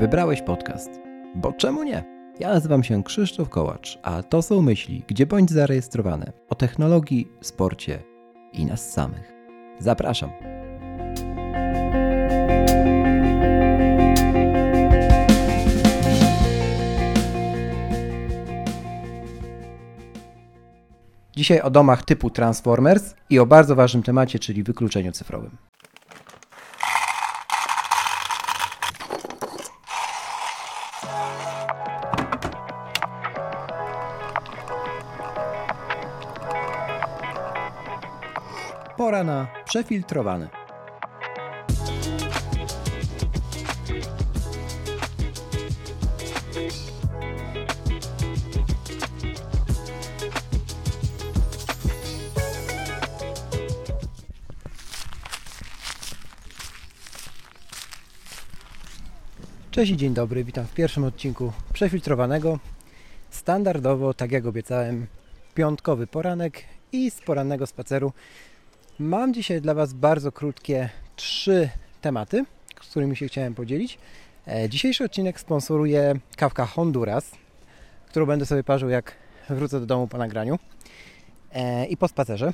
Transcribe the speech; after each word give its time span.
Wybrałeś 0.00 0.42
podcast. 0.42 0.90
Bo 1.34 1.52
czemu 1.52 1.82
nie? 1.82 2.04
Ja 2.40 2.48
nazywam 2.48 2.84
się 2.84 3.04
Krzysztof 3.04 3.48
Kołacz, 3.48 3.98
a 4.02 4.22
to 4.22 4.42
są 4.42 4.62
myśli, 4.62 5.02
gdzie 5.06 5.26
bądź 5.26 5.50
zarejestrowane 5.50 6.32
o 6.48 6.54
technologii, 6.54 7.28
sporcie 7.40 8.02
i 8.52 8.66
nas 8.66 8.92
samych. 8.92 9.32
Zapraszam. 9.78 10.30
Dzisiaj 21.36 21.60
o 21.60 21.70
domach 21.70 22.04
typu 22.04 22.30
Transformers 22.30 23.14
i 23.30 23.38
o 23.38 23.46
bardzo 23.46 23.76
ważnym 23.76 24.02
temacie, 24.02 24.38
czyli 24.38 24.62
wykluczeniu 24.62 25.12
cyfrowym. 25.12 25.56
Pora 38.96 39.24
na 39.24 39.46
przefiltrowany. 39.64 40.48
Cześć 59.70 59.92
i 59.92 59.96
dzień 59.96 60.14
dobry, 60.14 60.44
witam 60.44 60.66
w 60.66 60.74
pierwszym 60.74 61.04
odcinku 61.04 61.52
przefiltrowanego. 61.72 62.58
Standardowo, 63.30 64.14
tak 64.14 64.32
jak 64.32 64.46
obiecałem, 64.46 65.06
piątkowy 65.54 66.06
poranek 66.06 66.64
i 66.92 67.10
z 67.10 67.20
porannego 67.20 67.66
spaceru 67.66 68.12
Mam 68.98 69.34
dzisiaj 69.34 69.60
dla 69.60 69.74
Was 69.74 69.92
bardzo 69.92 70.32
krótkie 70.32 70.88
trzy 71.16 71.68
tematy, 72.00 72.44
z 72.82 72.90
którymi 72.90 73.16
się 73.16 73.28
chciałem 73.28 73.54
podzielić. 73.54 73.98
E, 74.48 74.68
dzisiejszy 74.68 75.04
odcinek 75.04 75.40
sponsoruje 75.40 76.14
kawka 76.36 76.66
Honduras, 76.66 77.30
którą 78.08 78.26
będę 78.26 78.46
sobie 78.46 78.64
parzył 78.64 78.88
jak 78.88 79.12
wrócę 79.50 79.80
do 79.80 79.86
domu 79.86 80.08
po 80.08 80.18
nagraniu 80.18 80.58
e, 81.52 81.86
i 81.86 81.96
po 81.96 82.08
spacerze. 82.08 82.52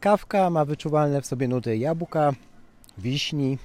Kawka 0.00 0.50
ma 0.50 0.64
wyczuwalne 0.64 1.22
w 1.22 1.26
sobie 1.26 1.48
nuty 1.48 1.76
jabłka, 1.76 2.32
wiśni, 2.98 3.58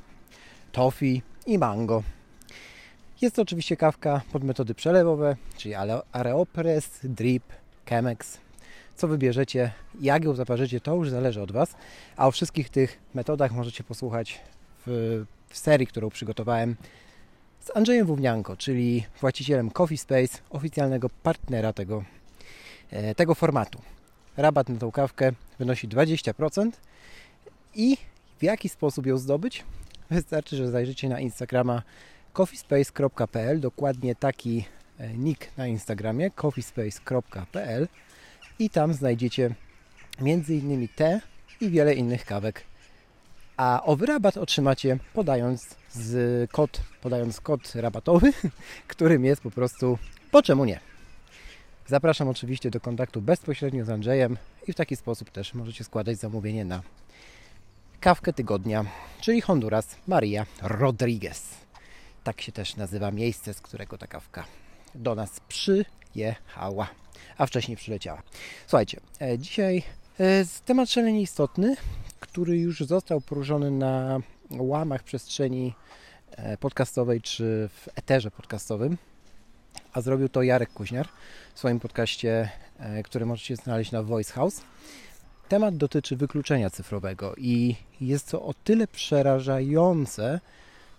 tofi 0.71 1.21
i 1.45 1.57
mango. 1.57 2.03
Jest 3.21 3.35
to 3.35 3.41
oczywiście 3.41 3.77
kawka 3.77 4.21
pod 4.31 4.43
metody 4.43 4.75
przelewowe, 4.75 5.35
czyli 5.57 5.75
Areopress, 6.11 6.99
Drip, 7.03 7.43
Chemex, 7.89 8.37
co 9.01 9.07
wybierzecie, 9.07 9.71
jak 10.01 10.23
ją 10.23 10.33
zaparzycie, 10.33 10.81
to 10.81 10.95
już 10.95 11.09
zależy 11.09 11.41
od 11.41 11.51
Was. 11.51 11.75
A 12.17 12.27
o 12.27 12.31
wszystkich 12.31 12.69
tych 12.69 12.99
metodach 13.13 13.51
możecie 13.51 13.83
posłuchać 13.83 14.41
w, 14.85 15.23
w 15.49 15.57
serii, 15.57 15.87
którą 15.87 16.09
przygotowałem 16.09 16.75
z 17.59 17.75
Andrzejem 17.75 18.07
Wównianko, 18.07 18.57
czyli 18.57 19.05
właścicielem 19.21 19.71
Coffee 19.71 19.97
Space, 19.97 20.37
oficjalnego 20.49 21.09
partnera 21.23 21.73
tego, 21.73 22.03
e, 22.91 23.15
tego 23.15 23.35
formatu. 23.35 23.81
Rabat 24.37 24.69
na 24.69 24.77
tą 24.77 24.91
kawkę 24.91 25.31
wynosi 25.59 25.87
20% 25.87 26.71
i 27.75 27.97
w 28.39 28.43
jaki 28.43 28.69
sposób 28.69 29.05
ją 29.05 29.17
zdobyć? 29.17 29.63
Wystarczy, 30.09 30.55
że 30.55 30.71
zajrzycie 30.71 31.09
na 31.09 31.19
Instagrama 31.19 31.81
coffeespace.pl, 32.33 33.59
dokładnie 33.59 34.15
taki 34.15 34.65
e, 34.99 35.13
nick 35.13 35.57
na 35.57 35.67
Instagramie 35.67 36.31
coffeespace.pl 36.31 37.87
i 38.61 38.69
tam 38.69 38.93
znajdziecie 38.93 39.55
m.in. 40.19 40.87
te 40.95 41.21
i 41.61 41.69
wiele 41.69 41.93
innych 41.93 42.25
kawek. 42.25 42.63
A 43.57 43.81
owy 43.83 44.05
rabat 44.05 44.37
otrzymacie 44.37 44.97
podając 45.13 45.75
z 45.91 46.51
kod, 46.51 46.81
podając 47.01 47.41
kod 47.41 47.75
rabatowy, 47.75 48.33
którym 48.87 49.25
jest 49.25 49.41
po 49.41 49.51
prostu 49.51 49.97
po 50.31 50.41
czemu 50.41 50.65
nie. 50.65 50.79
Zapraszam 51.87 52.27
oczywiście 52.27 52.71
do 52.71 52.79
kontaktu 52.79 53.21
bezpośrednio 53.21 53.85
z 53.85 53.89
Andrzejem 53.89 54.37
i 54.67 54.73
w 54.73 54.75
taki 54.75 54.95
sposób 54.95 55.29
też 55.29 55.53
możecie 55.53 55.83
składać 55.83 56.17
zamówienie 56.17 56.65
na 56.65 56.81
kawkę 57.99 58.33
tygodnia, 58.33 58.85
czyli 59.21 59.41
Honduras 59.41 59.95
Maria 60.07 60.45
Rodriguez. 60.61 61.49
Tak 62.23 62.41
się 62.41 62.51
też 62.51 62.75
nazywa 62.75 63.11
miejsce, 63.11 63.53
z 63.53 63.61
którego 63.61 63.97
ta 63.97 64.07
kawka 64.07 64.45
do 64.95 65.15
nas 65.15 65.39
przyjechała 66.11 66.87
a 67.37 67.45
wcześniej 67.45 67.77
przyleciała. 67.77 68.21
Słuchajcie, 68.67 68.99
e, 69.21 69.39
dzisiaj 69.39 69.83
e, 70.19 70.45
temat 70.65 70.89
szalenie 70.89 71.21
istotny, 71.21 71.75
który 72.19 72.57
już 72.57 72.79
został 72.79 73.21
poruszony 73.21 73.71
na 73.71 74.19
łamach 74.51 75.03
przestrzeni 75.03 75.73
e, 76.31 76.57
podcastowej 76.57 77.21
czy 77.21 77.69
w 77.73 77.87
eterze 77.95 78.31
podcastowym, 78.31 78.97
a 79.93 80.01
zrobił 80.01 80.29
to 80.29 80.43
Jarek 80.43 80.73
Kuźniar 80.73 81.07
w 81.53 81.59
swoim 81.59 81.79
podcaście, 81.79 82.49
który 83.03 83.25
możecie 83.25 83.55
znaleźć 83.55 83.91
na 83.91 84.03
Voice 84.03 84.33
House. 84.33 84.61
Temat 85.49 85.77
dotyczy 85.77 86.15
wykluczenia 86.15 86.69
cyfrowego 86.69 87.33
i 87.37 87.75
jest 88.01 88.31
to 88.31 88.41
o 88.41 88.53
tyle 88.53 88.87
przerażające, 88.87 90.39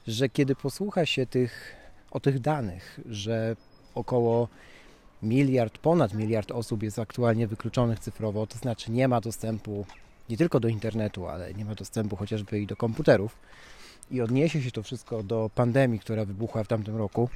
że 0.06 0.28
kiedy 0.28 0.54
posłucha 0.54 1.06
się 1.06 1.26
tych, 1.26 1.76
o 2.10 2.20
tych 2.20 2.40
danych, 2.40 3.00
że 3.06 3.56
około 3.94 4.48
miliard, 5.22 5.78
ponad 5.78 6.14
miliard 6.14 6.50
osób 6.50 6.82
jest 6.82 6.98
aktualnie 6.98 7.46
wykluczonych 7.46 7.98
cyfrowo, 7.98 8.46
to 8.46 8.58
znaczy 8.58 8.90
nie 8.90 9.08
ma 9.08 9.20
dostępu 9.20 9.86
nie 10.28 10.36
tylko 10.36 10.60
do 10.60 10.68
internetu, 10.68 11.28
ale 11.28 11.54
nie 11.54 11.64
ma 11.64 11.74
dostępu 11.74 12.16
chociażby 12.16 12.60
i 12.60 12.66
do 12.66 12.76
komputerów. 12.76 13.36
I 14.10 14.20
odniesie 14.20 14.62
się 14.62 14.70
to 14.70 14.82
wszystko 14.82 15.22
do 15.22 15.50
pandemii, 15.54 16.00
która 16.00 16.24
wybuchła 16.24 16.64
w 16.64 16.68
tamtym 16.68 16.96
roku 16.96 17.28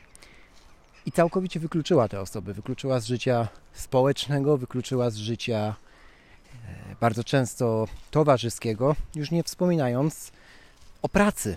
i 1.07 1.13
całkowicie 1.13 1.61
wykluczyła 1.61 2.09
te 2.09 2.21
osoby. 2.21 2.55
Wykluczyła 2.55 3.01
z 3.01 3.07
życia 3.07 3.49
społecznego, 3.73 4.59
wykluczyła 4.59 5.11
z 5.11 5.17
życia 5.17 5.75
e, 6.69 6.97
bardzo 7.01 7.25
często 7.25 7.89
towarzyskiego, 8.11 8.97
już 9.15 9.31
nie 9.31 9.43
wspominając 9.43 10.33
o 11.03 11.09
pracy. 11.09 11.57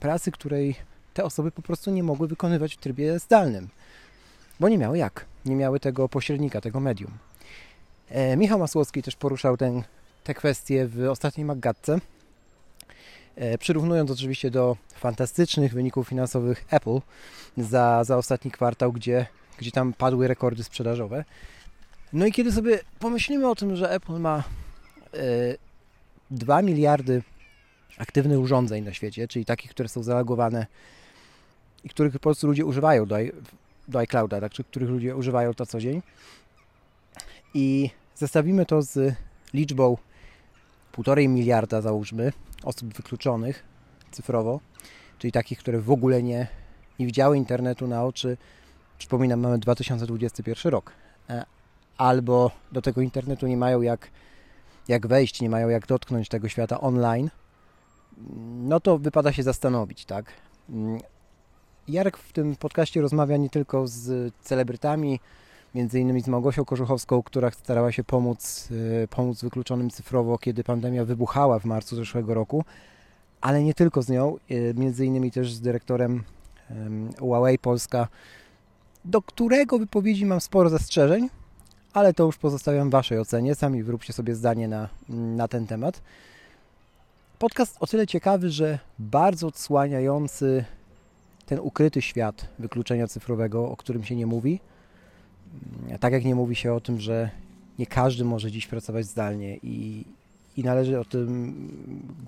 Pracy, 0.00 0.32
której 0.32 0.76
te 1.14 1.24
osoby 1.24 1.50
po 1.50 1.62
prostu 1.62 1.90
nie 1.90 2.02
mogły 2.02 2.28
wykonywać 2.28 2.74
w 2.74 2.80
trybie 2.80 3.18
zdalnym 3.18 3.68
bo 4.62 4.68
nie 4.68 4.78
miały 4.78 4.98
jak. 4.98 5.26
Nie 5.44 5.56
miały 5.56 5.80
tego 5.80 6.08
pośrednika, 6.08 6.60
tego 6.60 6.80
medium. 6.80 7.10
E, 8.08 8.36
Michał 8.36 8.58
Masłowski 8.58 9.02
też 9.02 9.16
poruszał 9.16 9.56
ten, 9.56 9.82
te 10.24 10.34
kwestie 10.34 10.86
w 10.86 11.08
ostatniej 11.10 11.44
Maggatce, 11.44 11.98
e, 13.36 13.58
przyrównując 13.58 14.10
oczywiście 14.10 14.50
do 14.50 14.76
fantastycznych 14.94 15.72
wyników 15.72 16.08
finansowych 16.08 16.64
Apple 16.70 17.00
za, 17.56 18.04
za 18.04 18.16
ostatni 18.16 18.50
kwartał, 18.50 18.92
gdzie, 18.92 19.26
gdzie 19.58 19.70
tam 19.70 19.92
padły 19.92 20.28
rekordy 20.28 20.64
sprzedażowe. 20.64 21.24
No 22.12 22.26
i 22.26 22.32
kiedy 22.32 22.52
sobie 22.52 22.78
pomyślimy 22.98 23.48
o 23.48 23.54
tym, 23.54 23.76
że 23.76 23.90
Apple 23.90 24.18
ma 24.18 24.42
e, 25.14 25.18
2 26.30 26.62
miliardy 26.62 27.22
aktywnych 27.98 28.38
urządzeń 28.38 28.84
na 28.84 28.92
świecie, 28.92 29.28
czyli 29.28 29.44
takich, 29.44 29.70
które 29.70 29.88
są 29.88 30.02
zalogowane 30.02 30.66
i 31.84 31.88
których 31.88 32.12
po 32.12 32.18
prostu 32.18 32.46
ludzie 32.46 32.64
używają 32.64 33.06
do, 33.06 33.16
do 33.88 33.98
iClouda, 33.98 34.40
tak, 34.40 34.52
których 34.52 34.88
ludzie 34.88 35.16
używają 35.16 35.54
to 35.54 35.66
co 35.66 35.80
dzień. 35.80 36.02
I 37.54 37.90
zestawimy 38.14 38.66
to 38.66 38.82
z 38.82 39.14
liczbą 39.54 39.96
1,5 40.92 41.28
miliarda, 41.28 41.80
załóżmy, 41.80 42.32
osób 42.64 42.94
wykluczonych 42.94 43.64
cyfrowo, 44.10 44.60
czyli 45.18 45.32
takich, 45.32 45.58
które 45.58 45.80
w 45.80 45.90
ogóle 45.90 46.22
nie, 46.22 46.46
nie 46.98 47.06
widziały 47.06 47.36
internetu 47.36 47.86
na 47.86 48.04
oczy. 48.04 48.36
Przypominam, 48.98 49.40
mamy 49.40 49.58
2021 49.58 50.72
rok. 50.72 50.92
E, 51.30 51.44
albo 51.96 52.50
do 52.72 52.82
tego 52.82 53.00
internetu 53.00 53.46
nie 53.46 53.56
mają 53.56 53.82
jak, 53.82 54.10
jak 54.88 55.06
wejść, 55.06 55.40
nie 55.40 55.50
mają 55.50 55.68
jak 55.68 55.86
dotknąć 55.86 56.28
tego 56.28 56.48
świata 56.48 56.80
online. 56.80 57.30
No 58.56 58.80
to 58.80 58.98
wypada 58.98 59.32
się 59.32 59.42
zastanowić, 59.42 60.04
tak? 60.04 60.32
Jarek 61.88 62.16
w 62.16 62.32
tym 62.32 62.56
podcaście 62.56 63.00
rozmawia 63.00 63.36
nie 63.36 63.50
tylko 63.50 63.86
z 63.86 64.34
celebrytami, 64.42 65.20
między 65.74 66.00
innymi 66.00 66.22
z 66.22 66.28
Małgosią 66.28 66.64
Korzuchowską, 66.64 67.22
która 67.22 67.50
starała 67.50 67.92
się 67.92 68.04
pomóc, 68.04 68.68
y, 69.04 69.08
pomóc 69.10 69.42
wykluczonym 69.42 69.90
cyfrowo, 69.90 70.38
kiedy 70.38 70.64
pandemia 70.64 71.04
wybuchała 71.04 71.58
w 71.58 71.64
marcu 71.64 71.96
zeszłego 71.96 72.34
roku, 72.34 72.64
ale 73.40 73.62
nie 73.62 73.74
tylko 73.74 74.02
z 74.02 74.08
nią, 74.08 74.36
y, 74.50 74.74
między 74.76 75.06
innymi 75.06 75.30
też 75.30 75.52
z 75.52 75.60
dyrektorem 75.60 76.24
Huawei 77.18 77.58
Polska, 77.58 78.08
do 79.04 79.22
którego 79.22 79.78
wypowiedzi 79.78 80.26
mam 80.26 80.40
sporo 80.40 80.70
zastrzeżeń, 80.70 81.28
ale 81.92 82.14
to 82.14 82.24
już 82.24 82.36
pozostawiam 82.36 82.90
Waszej 82.90 83.18
ocenie, 83.18 83.54
sami 83.54 83.82
wyróbcie 83.82 84.12
sobie 84.12 84.34
zdanie 84.34 84.68
na, 84.68 84.88
na 85.08 85.48
ten 85.48 85.66
temat. 85.66 86.02
Podcast 87.38 87.76
o 87.80 87.86
tyle 87.86 88.06
ciekawy, 88.06 88.50
że 88.50 88.78
bardzo 88.98 89.46
odsłaniający 89.46 90.64
ten 91.46 91.58
ukryty 91.60 92.02
świat 92.02 92.48
wykluczenia 92.58 93.06
cyfrowego, 93.06 93.70
o 93.70 93.76
którym 93.76 94.04
się 94.04 94.16
nie 94.16 94.26
mówi. 94.26 94.60
Tak 96.00 96.12
jak 96.12 96.24
nie 96.24 96.34
mówi 96.34 96.56
się 96.56 96.72
o 96.72 96.80
tym, 96.80 97.00
że 97.00 97.30
nie 97.78 97.86
każdy 97.86 98.24
może 98.24 98.50
dziś 98.50 98.66
pracować 98.66 99.06
zdalnie 99.06 99.56
i, 99.56 100.04
i 100.56 100.64
należy 100.64 101.00
o 101.00 101.04
tym 101.04 101.54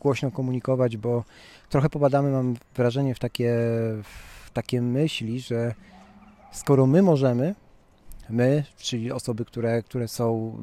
głośno 0.01 0.31
komunikować, 0.31 0.97
bo 0.97 1.25
trochę 1.69 1.91
popadamy, 1.91 2.31
mam 2.31 2.57
wrażenie, 2.77 3.15
w 3.15 3.19
takie, 3.19 3.55
w 4.45 4.51
takie 4.53 4.83
myśli, 4.83 5.41
że 5.41 5.75
skoro 6.53 6.87
my 6.87 7.03
możemy, 7.03 7.55
my, 8.31 8.65
czyli 8.77 9.13
osoby, 9.13 9.45
które, 9.45 9.83
które 9.83 10.09
są 10.09 10.57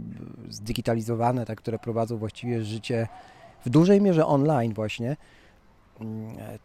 zdigitalizowane, 0.50 1.46
tak, 1.46 1.58
które 1.58 1.80
prowadzą 1.80 2.18
właściwie 2.18 2.64
życie 2.64 3.08
w 3.66 3.70
dużej 3.70 4.02
mierze 4.02 4.26
online 4.26 4.74
właśnie, 4.74 5.18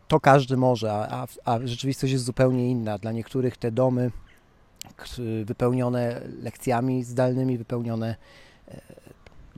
to 0.09 0.21
każdy 0.21 0.57
może, 0.57 0.93
a, 0.93 1.27
a 1.45 1.59
rzeczywistość 1.65 2.13
jest 2.13 2.25
zupełnie 2.25 2.71
inna. 2.71 2.99
Dla 2.99 3.13
niektórych 3.13 3.57
te 3.57 3.73
domy 3.73 4.11
wypełnione 5.45 6.21
lekcjami 6.43 7.05
zdalnymi, 7.05 7.59
wypełnione 7.59 8.17
e, 8.69 8.81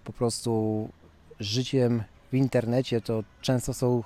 po 0.04 0.12
prostu 0.12 0.88
życiem 1.40 2.02
w 2.32 2.34
internecie, 2.34 3.00
to 3.00 3.24
często 3.42 3.74
są 3.74 4.02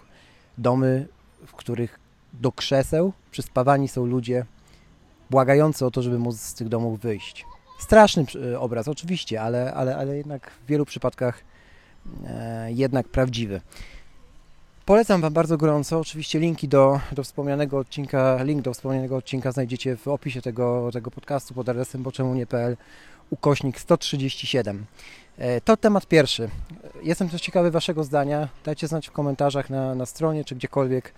domy, 0.58 1.08
w 1.46 1.52
których 1.52 2.00
do 2.32 2.52
krzeseł 2.52 3.12
przyspawani 3.30 3.88
są 3.88 4.06
ludzie 4.06 4.46
błagający 5.30 5.86
o 5.86 5.90
to, 5.90 6.02
żeby 6.02 6.18
móc 6.18 6.40
z 6.40 6.54
tych 6.54 6.68
domów 6.68 7.00
wyjść. 7.00 7.44
Straszny 7.78 8.24
e, 8.52 8.60
obraz, 8.60 8.88
oczywiście, 8.88 9.42
ale, 9.42 9.74
ale, 9.74 9.96
ale 9.96 10.16
jednak 10.16 10.50
w 10.50 10.66
wielu 10.66 10.84
przypadkach 10.84 11.44
e, 12.26 12.72
jednak 12.72 13.08
prawdziwy. 13.08 13.60
Polecam 14.86 15.20
Wam 15.20 15.32
bardzo 15.32 15.56
gorąco. 15.56 15.98
Oczywiście 15.98 16.38
linki 16.38 16.68
do, 16.68 17.00
do 17.12 17.22
wspomnianego 17.22 17.78
odcinka, 17.78 18.42
link 18.42 18.62
do 18.62 18.74
wspomnianego 18.74 19.16
odcinka 19.16 19.52
znajdziecie 19.52 19.96
w 19.96 20.08
opisie 20.08 20.42
tego, 20.42 20.90
tego 20.92 21.10
podcastu 21.10 21.54
pod 21.54 21.68
adresem 21.68 22.02
boczemunie.pl 22.02 22.76
ukośnik 23.30 23.80
137. 23.80 24.86
E, 25.38 25.60
to 25.60 25.76
temat 25.76 26.06
pierwszy. 26.06 26.50
Jestem 27.02 27.28
też 27.28 27.40
ciekawy 27.40 27.70
Waszego 27.70 28.04
zdania. 28.04 28.48
Dajcie 28.64 28.88
znać 28.88 29.08
w 29.08 29.12
komentarzach 29.12 29.70
na, 29.70 29.94
na 29.94 30.06
stronie, 30.06 30.44
czy 30.44 30.54
gdziekolwiek, 30.54 31.14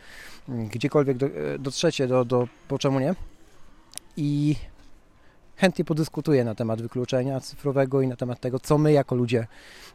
gdziekolwiek 0.49 1.17
do, 1.17 1.27
e, 1.27 1.59
dotrzecie 1.59 2.07
do, 2.07 2.25
do 2.25 2.49
po 2.69 2.79
czemu 2.79 3.01
nie. 3.01 3.15
I 4.17 4.57
chętnie 5.57 5.85
podyskutuję 5.85 6.45
na 6.45 6.55
temat 6.55 6.83
wykluczenia 6.83 7.41
cyfrowego 7.41 8.03
i 8.03 8.09
na 8.09 8.17
temat 8.17 8.41
tego, 8.41 8.59
co 8.61 8.79
my 8.79 8.93
jako 8.93 9.15
ludzie, 9.15 9.47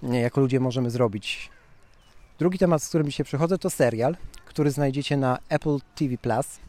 jako 0.04 0.42
ludzie 0.42 0.60
możemy 0.60 0.90
zrobić 0.90 1.50
Drugi 2.40 2.58
temat, 2.58 2.84
z 2.84 2.90
którym 2.90 3.08
dzisiaj 3.08 3.26
przechodzę, 3.26 3.58
to 3.58 3.70
serial, 3.70 4.16
który 4.46 4.72
znajdziecie 4.72 5.18
na 5.18 5.38
Apple 5.50 5.78
TV 5.96 6.18
Plus. 6.18 6.60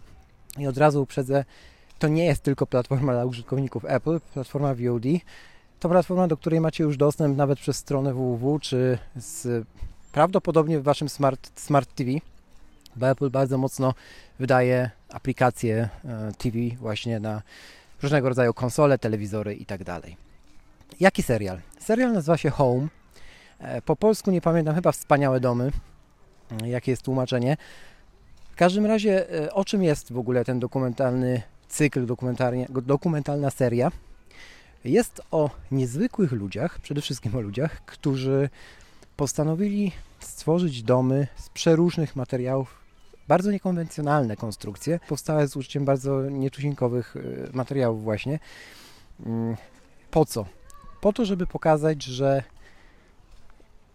I 0.59 0.67
od 0.67 0.79
razu 0.79 1.03
uprzedzę, 1.03 1.45
to 1.99 2.09
nie 2.09 2.25
jest 2.25 2.43
tylko 2.43 2.67
platforma 2.67 3.13
dla 3.13 3.25
użytkowników 3.25 3.85
Apple, 3.85 4.21
platforma 4.35 4.75
VOD. 4.75 5.05
To 5.81 5.89
platforma, 5.89 6.29
do 6.29 6.37
której 6.37 6.61
macie 6.61 6.85
już 6.85 6.97
dostęp 6.97 7.37
nawet 7.37 7.59
przez 7.59 7.77
stronę 7.77 8.15
www, 8.15 8.59
czy 8.59 8.99
z, 9.17 9.67
prawdopodobnie 10.13 10.81
w 10.81 10.83
Waszym 10.83 11.09
Smart, 11.09 11.61
Smart 11.61 11.95
TV, 11.95 12.11
bo 12.97 13.09
Apple 13.09 13.31
bardzo 13.31 13.59
mocno 13.59 13.95
wydaje 14.39 14.91
aplikacje 15.09 15.89
e, 16.05 16.33
TV 16.39 16.59
właśnie 16.79 17.21
na 17.21 17.43
różnego 18.03 18.29
rodzaju 18.29 18.55
konsole, 18.55 18.99
telewizory 18.99 19.55
i 19.55 19.67
tak. 19.67 19.81
Jaki 21.01 21.23
serial? 21.23 21.61
Serial 21.79 22.13
nazywa 22.13 22.37
się 22.37 22.51
Home 22.51 23.00
po 23.85 23.97
polsku 23.97 24.31
nie 24.31 24.41
pamiętam, 24.41 24.75
chyba 24.75 24.93
Wspaniałe 24.93 25.41
Domy, 25.41 25.71
e, 26.63 26.69
jakie 26.69 26.91
jest 26.91 27.03
tłumaczenie. 27.03 27.57
W 28.53 28.57
każdym 28.57 28.87
razie, 28.87 29.45
e, 29.45 29.55
o 29.55 29.65
czym 29.65 29.83
jest 29.83 30.13
w 30.13 30.19
ogóle 30.19 30.45
ten 30.45 30.61
dokumentalny 30.61 31.43
cykl, 31.69 32.07
dokumentalna 32.71 33.51
seria? 33.51 33.93
Jest 34.85 35.23
o 35.31 35.51
niezwykłych 35.71 36.33
ludziach, 36.33 36.81
przede 36.81 37.01
wszystkim 37.01 37.37
o 37.37 37.41
ludziach, 37.41 37.85
którzy 37.85 38.49
postanowili 39.17 39.93
stworzyć 40.21 40.83
domy 40.83 41.27
z 41.37 41.49
przeróżnych 41.49 42.17
materiałów, 42.17 42.81
bardzo 43.29 43.51
niekonwencjonalne 43.51 44.37
konstrukcje, 44.37 45.01
powstałe 45.09 45.49
z 45.49 45.57
użyciem 45.57 45.85
bardzo 45.85 46.31
nietuzinkowych 46.31 47.15
materiałów 47.53 48.03
właśnie. 48.03 48.39
Mm, 49.27 49.57
po 50.11 50.25
co? 50.25 50.47
Po 51.01 51.13
to, 51.13 51.25
żeby 51.25 51.47
pokazać, 51.47 52.03
że 52.03 52.43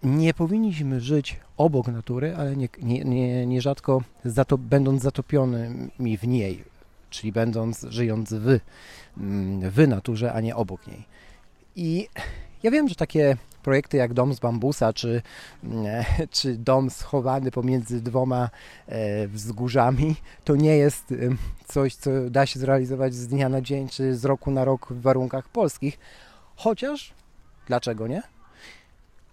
nie 0.05 0.33
powinniśmy 0.33 0.99
żyć 0.99 1.39
obok 1.57 1.87
natury, 1.87 2.35
ale 2.35 2.55
nie, 2.55 2.69
nie, 2.81 3.03
nie, 3.03 3.45
nierzadko 3.45 4.01
będąc 4.57 5.01
zatopionymi 5.01 6.17
w 6.17 6.27
niej, 6.27 6.63
czyli 7.09 7.31
będąc, 7.31 7.85
żyjąc 7.89 8.33
w, 8.33 8.59
mm, 9.17 9.69
w 9.71 9.87
naturze, 9.87 10.33
a 10.33 10.41
nie 10.41 10.55
obok 10.55 10.87
niej. 10.87 11.03
I 11.75 12.07
ja 12.63 12.71
wiem, 12.71 12.89
że 12.89 12.95
takie 12.95 13.37
projekty 13.63 13.97
jak 13.97 14.13
dom 14.13 14.33
z 14.33 14.39
bambusa, 14.39 14.93
czy, 14.93 15.21
mm, 15.63 16.05
czy 16.31 16.57
dom 16.57 16.89
schowany 16.89 17.51
pomiędzy 17.51 18.01
dwoma 18.01 18.49
e, 18.87 19.27
wzgórzami, 19.27 20.15
to 20.43 20.55
nie 20.55 20.77
jest 20.77 21.13
coś, 21.67 21.95
co 21.95 22.11
da 22.29 22.45
się 22.45 22.59
zrealizować 22.59 23.13
z 23.13 23.27
dnia 23.27 23.49
na 23.49 23.61
dzień, 23.61 23.89
czy 23.89 24.15
z 24.15 24.25
roku 24.25 24.51
na 24.51 24.65
rok 24.65 24.93
w 24.93 25.01
warunkach 25.01 25.49
polskich. 25.49 25.99
Chociaż, 26.55 27.13
dlaczego 27.67 28.07
nie? 28.07 28.34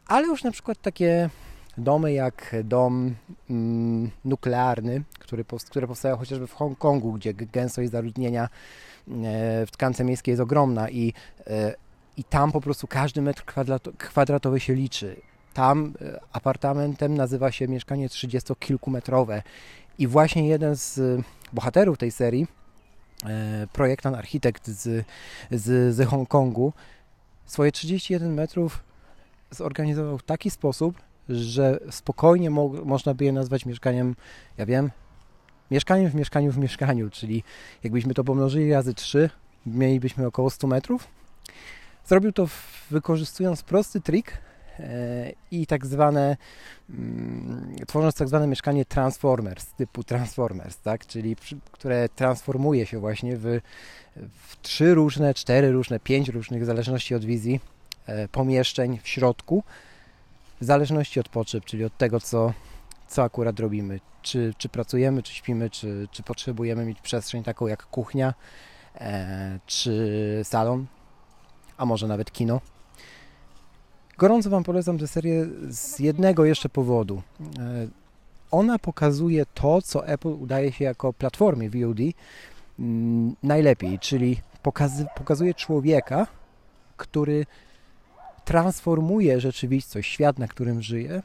Ale 0.06 0.26
już 0.26 0.44
na 0.44 0.50
przykład 0.50 0.80
takie 0.82 1.30
domy 1.78 2.12
jak 2.12 2.56
dom 2.64 3.14
mm, 3.50 4.10
nuklearny, 4.24 5.02
który, 5.18 5.44
które 5.70 5.86
powstają 5.86 6.16
chociażby 6.16 6.46
w 6.46 6.54
Hongkongu, 6.54 7.12
gdzie 7.12 7.34
gęstość 7.34 7.90
zaludnienia 7.90 8.42
e, 8.44 8.48
w 9.66 9.70
tkance 9.70 10.04
miejskiej 10.04 10.32
jest 10.32 10.42
ogromna 10.42 10.90
i, 10.90 11.12
e, 11.46 11.74
i 12.16 12.24
tam 12.24 12.52
po 12.52 12.60
prostu 12.60 12.86
każdy 12.86 13.22
metr 13.22 13.44
kwadratowy 13.98 14.60
się 14.60 14.74
liczy. 14.74 15.16
Tam 15.54 15.94
e, 16.00 16.20
apartamentem 16.32 17.14
nazywa 17.14 17.52
się 17.52 17.68
mieszkanie 17.68 18.08
30-kilkumetrowe 18.08 19.42
i 19.98 20.06
właśnie 20.06 20.48
jeden 20.48 20.76
z 20.76 21.00
bohaterów 21.52 21.98
tej 21.98 22.10
serii, 22.10 22.46
projektant, 23.72 24.16
architekt 24.16 24.68
z, 24.68 25.06
z, 25.50 25.94
z 25.94 26.08
Hongkongu, 26.08 26.72
swoje 27.46 27.72
31 27.72 28.34
metrów 28.34 28.82
zorganizował 29.52 30.18
w 30.18 30.22
taki 30.22 30.50
sposób, 30.50 30.96
że 31.28 31.80
spokojnie 31.90 32.50
mo 32.50 32.68
można 32.68 33.14
by 33.14 33.24
je 33.24 33.32
nazwać 33.32 33.66
mieszkaniem, 33.66 34.14
ja 34.58 34.66
wiem, 34.66 34.90
mieszkaniem 35.70 36.10
w 36.10 36.14
mieszkaniu 36.14 36.52
w 36.52 36.58
mieszkaniu, 36.58 37.10
czyli 37.10 37.42
jakbyśmy 37.84 38.14
to 38.14 38.24
pomnożyli 38.24 38.72
razy 38.72 38.94
3, 38.94 39.30
mielibyśmy 39.66 40.26
około 40.26 40.50
100 40.50 40.66
metrów. 40.66 41.08
Zrobił 42.04 42.32
to 42.32 42.48
wykorzystując 42.90 43.62
prosty 43.62 44.00
trik 44.00 44.38
e, 44.78 45.32
i 45.50 45.66
tak 45.66 45.86
zwane, 45.86 46.36
mm, 46.90 47.76
tworząc 47.86 48.14
tak 48.14 48.28
zwane 48.28 48.46
mieszkanie 48.46 48.84
Transformers, 48.84 49.66
typu 49.72 50.04
Transformers, 50.04 50.78
tak? 50.78 51.06
czyli 51.06 51.36
które 51.72 52.08
transformuje 52.08 52.86
się 52.86 52.98
właśnie 52.98 53.36
w, 53.36 53.60
w 54.16 54.62
trzy 54.62 54.94
różne, 54.94 55.34
cztery 55.34 55.72
różne, 55.72 56.00
pięć 56.00 56.28
różnych, 56.28 56.62
w 56.62 56.66
zależności 56.66 57.14
od 57.14 57.24
wizji, 57.24 57.60
pomieszczeń 58.32 58.98
w 59.02 59.08
środku, 59.08 59.64
w 60.60 60.64
zależności 60.64 61.20
od 61.20 61.28
potrzeb, 61.28 61.64
czyli 61.64 61.84
od 61.84 61.96
tego, 61.96 62.20
co, 62.20 62.52
co 63.08 63.22
akurat 63.22 63.60
robimy. 63.60 64.00
Czy, 64.22 64.54
czy 64.58 64.68
pracujemy, 64.68 65.22
czy 65.22 65.34
śpimy, 65.34 65.70
czy, 65.70 66.08
czy 66.10 66.22
potrzebujemy 66.22 66.84
mieć 66.84 67.00
przestrzeń 67.00 67.42
taką 67.42 67.66
jak 67.66 67.86
kuchnia, 67.86 68.34
e, 68.94 69.58
czy 69.66 70.40
salon, 70.44 70.86
a 71.76 71.86
może 71.86 72.08
nawet 72.08 72.32
kino. 72.32 72.60
Gorąco 74.18 74.50
Wam 74.50 74.64
polecam 74.64 74.98
tę 74.98 75.06
serię 75.06 75.46
z 75.68 75.98
jednego 75.98 76.44
jeszcze 76.44 76.68
powodu. 76.68 77.22
E, 77.40 77.86
ona 78.50 78.78
pokazuje 78.78 79.46
to, 79.54 79.82
co 79.82 80.06
Apple 80.06 80.28
udaje 80.28 80.72
się 80.72 80.84
jako 80.84 81.12
platformie 81.12 81.70
VOD 81.70 81.98
mm, 82.78 83.36
najlepiej, 83.42 83.98
czyli 83.98 84.40
pokazuje 85.14 85.54
człowieka, 85.54 86.26
który 86.96 87.46
transformuje 88.44 89.40
rzeczywistość, 89.40 90.12
świat, 90.12 90.38
na 90.38 90.48
którym 90.48 90.82
żyje, 90.82 91.22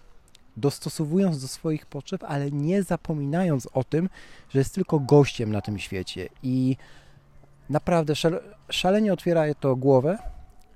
dostosowując 0.58 1.42
do 1.42 1.48
swoich 1.48 1.86
potrzeb, 1.86 2.24
ale 2.28 2.52
nie 2.52 2.84
zapominając 2.84 3.68
o 3.74 3.84
tym, 3.84 4.10
że 4.50 4.60
jest 4.60 4.76
tylko 4.76 5.00
gościem 5.00 5.52
na 5.52 5.62
tym 5.62 5.80
świecie. 5.80 6.30
I 6.44 6.78
naprawdę 7.70 8.14
szalenie 8.70 9.14
otwiera 9.14 9.54
to 9.60 9.76
głowę, 9.76 10.18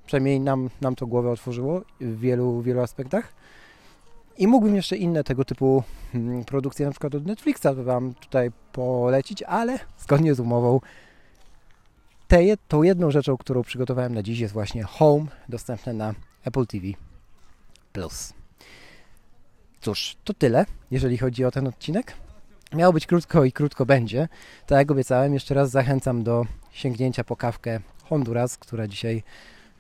przynajmniej 0.06 0.40
nam, 0.40 0.70
nam 0.82 0.96
to 0.96 1.08
głowę 1.08 1.32
otworzyło 1.32 1.82
w 2.02 2.20
wielu, 2.20 2.62
wielu 2.62 2.82
aspektach. 2.82 3.34
I 4.38 4.48
mógłbym 4.48 4.76
jeszcze 4.76 4.98
inne 4.98 5.24
tego 5.24 5.46
typu 5.46 5.84
hmm, 6.12 6.46
produkcje, 6.46 6.86
na 6.86 6.92
przykład 6.92 7.16
od 7.16 7.26
Netflixa, 7.26 7.68
Wam 7.76 8.14
tutaj 8.14 8.52
polecić, 8.72 9.44
ale 9.44 9.80
zgodnie 9.98 10.36
z 10.36 10.40
umową, 10.40 10.80
te, 12.28 12.40
tą 12.68 12.84
jedną 12.84 13.12
rzeczą, 13.12 13.38
którą 13.38 13.64
przygotowałem 13.64 14.14
na 14.14 14.24
dziś 14.24 14.40
jest 14.40 14.54
właśnie 14.54 14.84
Home, 14.84 15.26
dostępne 15.50 15.94
na 15.94 16.14
Apple 16.46 16.66
TV 16.66 16.88
Plus. 17.94 18.34
Cóż, 19.82 20.18
to 20.24 20.34
tyle, 20.34 20.66
jeżeli 20.92 21.18
chodzi 21.18 21.46
o 21.46 21.52
ten 21.52 21.68
odcinek. 21.68 22.14
Miało 22.74 22.94
być 22.94 23.08
krótko 23.08 23.44
i 23.44 23.52
krótko 23.52 23.86
będzie. 23.86 24.28
Tak 24.68 24.78
jak 24.78 24.92
obiecałem, 24.92 25.34
jeszcze 25.34 25.54
raz 25.54 25.70
zachęcam 25.70 26.24
do 26.24 26.46
sięgnięcia 26.72 27.24
po 27.24 27.36
kawkę 27.36 27.80
Honduras, 28.04 28.58
która 28.58 28.88
dzisiaj 28.88 29.24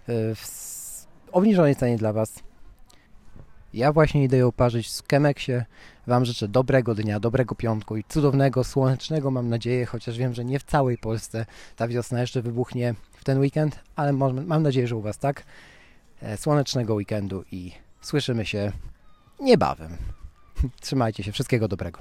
y, 0.09 0.35
w 0.35 1.07
obniżonej 1.31 1.75
cenie 1.75 1.97
dla 1.97 2.13
Was. 2.13 2.43
Ja 3.73 3.93
właśnie 3.93 4.23
idę 4.23 4.37
ją 4.37 4.51
parzyć 4.51 4.91
z 4.91 5.01
Kemeksie. 5.01 5.51
Wam 6.07 6.25
życzę 6.25 6.47
dobrego 6.47 6.95
dnia, 6.95 7.19
dobrego 7.19 7.55
piątku 7.55 7.97
i 7.97 8.03
cudownego, 8.03 8.63
słonecznego, 8.63 9.31
mam 9.31 9.49
nadzieję, 9.49 9.85
chociaż 9.85 10.17
wiem, 10.17 10.33
że 10.33 10.45
nie 10.45 10.59
w 10.59 10.63
całej 10.63 10.97
Polsce 10.97 11.45
ta 11.75 11.87
wiosna 11.87 12.21
jeszcze 12.21 12.41
wybuchnie 12.41 12.95
w 13.13 13.23
ten 13.23 13.39
weekend, 13.39 13.79
ale 13.95 14.13
mam 14.13 14.63
nadzieję, 14.63 14.87
że 14.87 14.95
u 14.95 15.01
Was 15.01 15.17
tak. 15.17 15.43
E, 16.21 16.37
Słonecznego 16.37 16.93
weekendu 16.93 17.43
i 17.51 17.71
słyszymy 18.01 18.45
się 18.45 18.71
niebawem. 19.39 19.97
Trzymajcie 20.81 21.23
się, 21.23 21.31
wszystkiego 21.31 21.67
dobrego. 21.67 21.99